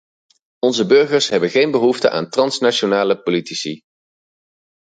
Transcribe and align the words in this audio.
Onze 0.59 0.85
burgers 0.85 1.29
hebben 1.29 1.49
geen 1.49 1.71
behoefte 1.71 2.09
aan 2.09 2.29
transnationale 2.29 3.21
politici. 3.21 3.81